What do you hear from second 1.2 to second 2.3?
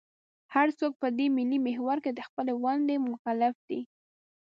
ملي محور کې د